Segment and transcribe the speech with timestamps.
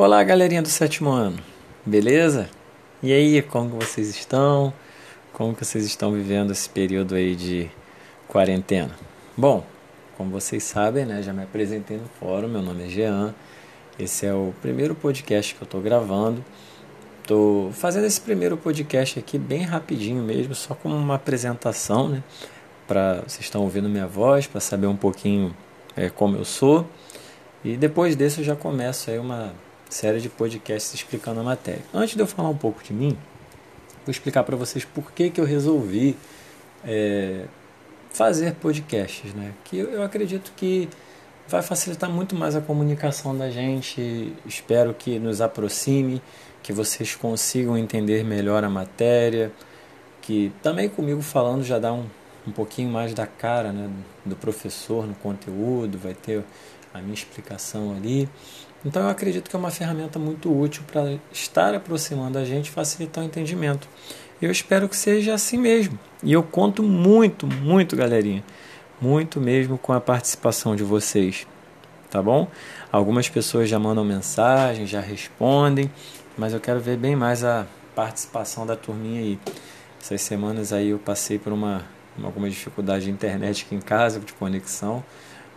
[0.00, 1.36] Olá, galerinha do sétimo ano,
[1.84, 2.48] beleza?
[3.02, 4.72] E aí, como vocês estão?
[5.32, 7.68] Como que vocês estão vivendo esse período aí de
[8.28, 8.94] quarentena?
[9.36, 9.66] Bom,
[10.16, 13.34] como vocês sabem, né, já me apresentei no fórum, meu nome é Jean.
[13.98, 16.44] Esse é o primeiro podcast que eu estou gravando.
[17.20, 22.22] Estou fazendo esse primeiro podcast aqui bem rapidinho mesmo, só como uma apresentação, né?
[22.86, 25.52] Para vocês estão ouvindo minha voz, para saber um pouquinho
[25.96, 26.86] é, como eu sou.
[27.64, 29.52] E depois desse eu já começo aí uma
[29.88, 31.82] série de podcasts explicando a matéria.
[31.92, 33.16] Antes de eu falar um pouco de mim,
[34.04, 36.16] vou explicar para vocês por que, que eu resolvi
[36.84, 37.44] é,
[38.10, 39.52] fazer podcasts, né?
[39.64, 40.88] Que eu, acredito que
[41.46, 44.32] vai facilitar muito mais a comunicação da gente.
[44.46, 46.22] Espero que nos aproxime,
[46.62, 49.52] que vocês consigam entender melhor a matéria,
[50.20, 52.06] que também comigo falando já dá um,
[52.46, 53.90] um pouquinho mais da cara né,
[54.24, 56.42] do professor no conteúdo, vai ter
[56.92, 58.28] a minha explicação ali.
[58.84, 63.24] Então eu acredito que é uma ferramenta muito útil para estar aproximando a gente facilitar
[63.24, 63.88] o entendimento.
[64.40, 65.98] Eu espero que seja assim mesmo.
[66.22, 68.44] E eu conto muito, muito, galerinha.
[69.00, 71.46] Muito mesmo com a participação de vocês.
[72.08, 72.48] Tá bom?
[72.90, 75.90] Algumas pessoas já mandam mensagem, já respondem,
[76.38, 79.38] mas eu quero ver bem mais a participação da turminha aí.
[80.00, 81.84] Essas semanas aí eu passei por uma,
[82.22, 85.04] alguma dificuldade de internet aqui em casa, de conexão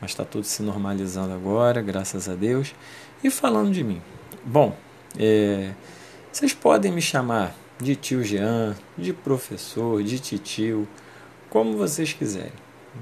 [0.00, 2.74] mas está tudo se normalizando agora, graças a Deus.
[3.22, 4.02] E falando de mim,
[4.44, 4.76] bom,
[5.18, 5.72] é,
[6.32, 10.86] vocês podem me chamar de tio Jean, de professor, de titio,
[11.50, 12.52] como vocês quiserem.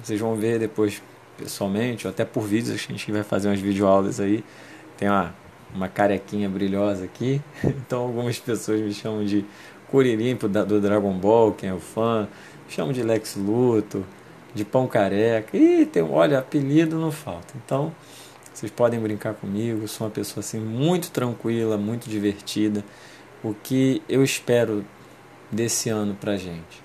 [0.02, 1.02] Vocês vão ver depois
[1.36, 4.44] pessoalmente, ou até por vídeos, a gente vai fazer umas videoaulas aí.
[4.96, 5.34] Tem uma,
[5.74, 9.44] uma carequinha brilhosa aqui, então algumas pessoas me chamam de
[9.90, 12.28] Curirimpo do Dragon Ball, quem é o fã,
[12.66, 14.02] me chamam de Lex Luthor,
[14.54, 15.56] de pão careca.
[15.56, 17.54] E tem, olha, apelido não falta.
[17.64, 17.94] Então,
[18.52, 19.86] vocês podem brincar comigo.
[19.88, 22.84] Sou uma pessoa assim muito tranquila, muito divertida.
[23.42, 24.84] O que eu espero
[25.50, 26.82] desse ano pra gente?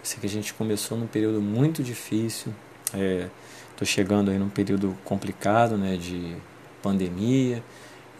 [0.00, 2.52] Eu sei que a gente começou num período muito difícil.
[2.86, 6.36] Estou é, chegando aí num período complicado, né, de
[6.82, 7.62] pandemia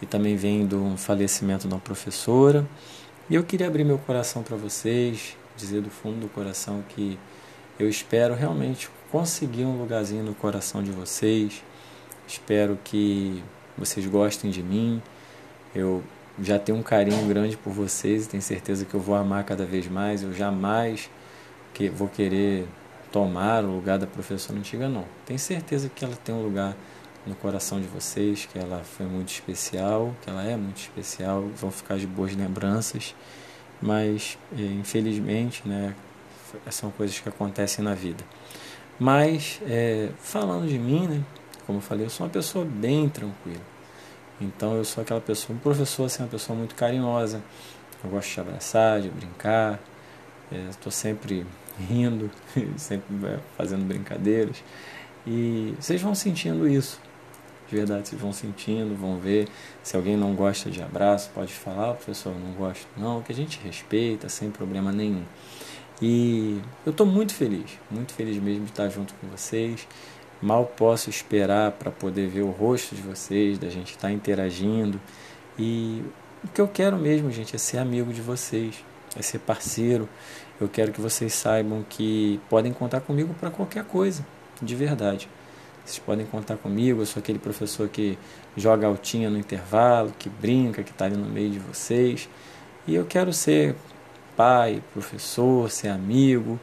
[0.01, 2.65] e também vem do falecimento de uma professora.
[3.29, 7.17] E eu queria abrir meu coração para vocês, dizer do fundo do coração que
[7.79, 11.63] eu espero realmente conseguir um lugarzinho no coração de vocês.
[12.27, 13.43] Espero que
[13.77, 15.01] vocês gostem de mim.
[15.73, 16.03] Eu
[16.41, 19.65] já tenho um carinho grande por vocês e tenho certeza que eu vou amar cada
[19.65, 20.23] vez mais.
[20.23, 21.09] Eu jamais
[21.73, 22.67] que vou querer
[23.11, 25.05] tomar o lugar da professora antiga, não.
[25.25, 26.75] Tenho certeza que ela tem um lugar
[27.25, 31.71] no coração de vocês, que ela foi muito especial, que ela é muito especial, vão
[31.71, 33.15] ficar de boas lembranças,
[33.81, 35.95] mas eh, infelizmente, né,
[36.69, 38.23] são coisas que acontecem na vida.
[38.99, 41.21] Mas, é, falando de mim, né,
[41.65, 43.61] como eu falei, eu sou uma pessoa bem tranquila.
[44.39, 47.41] Então, eu sou aquela pessoa, um professor assim, uma pessoa muito carinhosa.
[48.03, 49.79] Eu gosto de abraçar, de brincar.
[50.69, 51.45] Estou é, sempre
[51.79, 52.29] rindo,
[52.77, 54.63] sempre é, fazendo brincadeiras.
[55.25, 56.99] E vocês vão sentindo isso.
[57.67, 59.47] De verdade, vocês vão sentindo, vão ver.
[59.81, 62.87] Se alguém não gosta de abraço, pode falar, professor, eu não gosto.
[62.95, 65.23] Não, que a gente respeita, sem problema nenhum.
[66.01, 69.87] E eu estou muito feliz, muito feliz mesmo de estar junto com vocês.
[70.41, 74.99] Mal posso esperar para poder ver o rosto de vocês, da gente estar interagindo.
[75.57, 76.03] E
[76.43, 78.83] o que eu quero mesmo, gente, é ser amigo de vocês,
[79.17, 80.09] é ser parceiro.
[80.59, 84.25] Eu quero que vocês saibam que podem contar comigo para qualquer coisa,
[84.61, 85.29] de verdade.
[85.85, 88.17] Vocês podem contar comigo, eu sou aquele professor que
[88.57, 92.27] joga altinha no intervalo, que brinca, que está ali no meio de vocês.
[92.87, 93.75] E eu quero ser
[94.35, 96.59] pai, professor, ser amigo.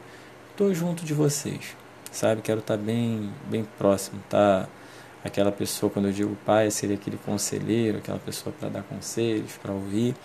[0.51, 1.75] Estou junto de vocês,
[2.11, 2.41] sabe?
[2.41, 4.67] Quero estar tá bem, bem próximo, tá?
[5.23, 9.71] Aquela pessoa, quando eu digo pai, seria aquele conselheiro, aquela pessoa para dar conselhos, para
[9.71, 10.15] ouvir.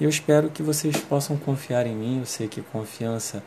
[0.00, 2.20] E eu espero que vocês possam confiar em mim.
[2.20, 3.42] Eu sei que confiança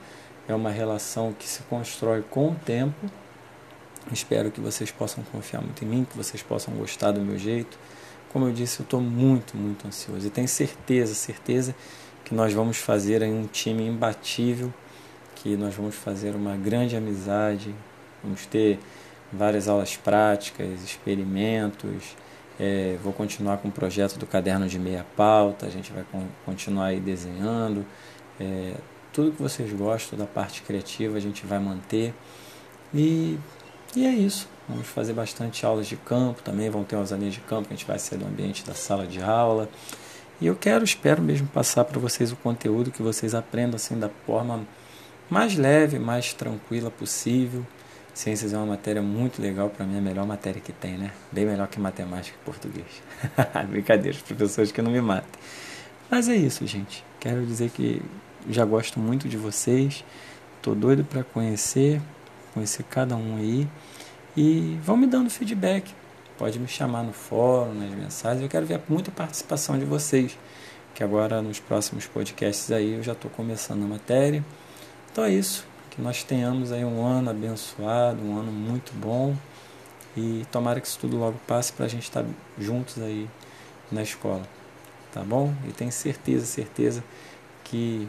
[0.48, 3.10] é uma relação que se constrói com o tempo.
[4.12, 7.78] Espero que vocês possam confiar muito em mim, que vocês possam gostar do meu jeito.
[8.32, 10.28] Como eu disse, eu estou muito, muito ansioso.
[10.28, 11.74] E tenho certeza, certeza
[12.26, 14.74] que nós vamos fazer um time imbatível,
[15.36, 17.74] que nós vamos fazer uma grande amizade,
[18.24, 18.80] vamos ter
[19.32, 22.18] várias aulas práticas, experimentos.
[22.60, 26.04] É, vou continuar com o projeto do caderno de meia pauta, a gente vai
[26.46, 27.86] continuar aí desenhando.
[28.40, 28.74] É,
[29.14, 32.14] tudo que vocês gostam da parte criativa a gente vai manter.
[32.94, 33.38] E,
[33.96, 34.48] e é isso.
[34.68, 37.78] Vamos fazer bastante aulas de campo também, vão ter umas aulas de campo que a
[37.78, 39.70] gente vai sair do ambiente da sala de aula.
[40.40, 44.10] E eu quero, espero mesmo passar para vocês o conteúdo que vocês aprendam assim da
[44.26, 44.66] forma
[45.30, 47.66] mais leve, mais tranquila possível,
[48.16, 51.12] Ciências é uma matéria muito legal, para mim é a melhor matéria que tem, né?
[51.34, 52.88] Bem melhor que matemática e português.
[53.68, 55.30] Brincadeira, os professores que não me matem.
[56.10, 57.04] Mas é isso, gente.
[57.20, 58.02] Quero dizer que
[58.50, 60.06] já gosto muito de vocês.
[60.62, 62.02] Tô doido para conhecer,
[62.54, 63.68] conhecer cada um aí.
[64.38, 65.94] E vão me dando feedback.
[66.38, 68.44] Pode me chamar no fórum, nas mensagens.
[68.44, 70.38] Eu quero ver muita participação de vocês.
[70.94, 74.44] Que agora nos próximos podcasts aí eu já estou começando a matéria.
[75.12, 75.66] Então é isso.
[75.90, 79.36] Que nós tenhamos aí um ano abençoado, um ano muito bom.
[80.16, 83.30] E tomara que isso tudo logo passe para a gente estar tá juntos aí
[83.90, 84.44] na escola.
[85.14, 85.54] Tá bom?
[85.66, 87.02] E tenho certeza, certeza
[87.64, 88.08] que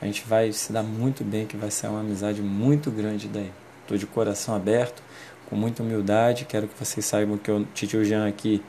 [0.00, 3.52] a gente vai se dar muito bem, que vai ser uma amizade muito grande daí.
[3.82, 5.02] Estou de coração aberto
[5.52, 6.46] com muita humildade.
[6.46, 8.62] Quero que vocês saibam que o Tio Jean aqui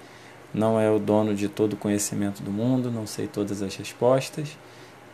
[0.54, 4.58] não é o dono de todo o conhecimento do mundo, não sei todas as respostas.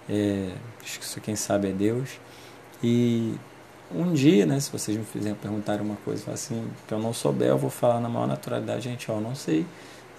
[0.09, 0.49] É,
[0.83, 2.19] acho que isso quem sabe é Deus.
[2.81, 3.35] E
[3.93, 7.49] um dia, né, se vocês me fizerem perguntar uma coisa assim, que eu não souber,
[7.49, 9.63] eu vou falar na maior naturalidade, gente, ó, não sei,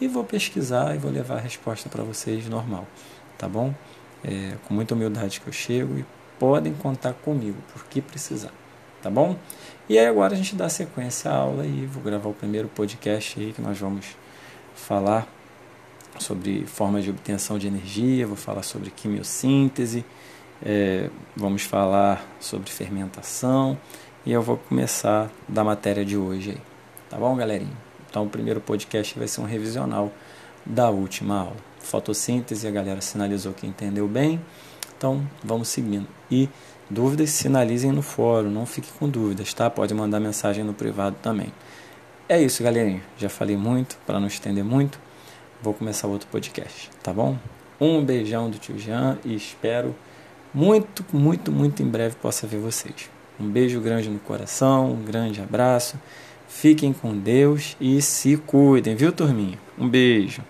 [0.00, 2.87] e vou pesquisar e vou levar a resposta para vocês normal,
[3.37, 3.75] tá bom?
[4.23, 6.05] É, com muita humildade que eu chego e
[6.38, 8.52] podem contar comigo por que precisar,
[9.02, 9.37] tá bom?
[9.88, 13.41] E aí agora a gente dá sequência à aula e vou gravar o primeiro podcast
[13.41, 14.06] aí que nós vamos
[14.75, 15.26] falar
[16.19, 20.05] sobre formas de obtenção de energia, vou falar sobre quimiossíntese,
[20.62, 23.79] é, vamos falar sobre fermentação
[24.25, 26.61] e eu vou começar da matéria de hoje aí.
[27.08, 27.76] Tá bom, galerinha?
[28.08, 30.12] Então o primeiro podcast vai ser um revisional
[30.64, 31.56] da última aula.
[31.81, 34.41] Fotossíntese, a galera sinalizou que entendeu bem.
[34.97, 36.06] Então vamos seguindo.
[36.31, 36.49] E
[36.91, 39.71] Dúvidas, sinalizem no fórum, não fiquem com dúvidas, tá?
[39.71, 41.53] Pode mandar mensagem no privado também.
[42.29, 43.01] É isso, galerinha.
[43.17, 44.99] Já falei muito, para não estender muito.
[45.63, 47.39] Vou começar outro podcast, tá bom?
[47.81, 49.95] Um beijão do tio Jean e espero
[50.53, 53.09] muito, muito, muito em breve possa ver vocês.
[53.39, 55.97] Um beijo grande no coração, um grande abraço.
[56.49, 59.59] Fiquem com Deus e se cuidem, viu, turminha?
[59.79, 60.43] Um beijo.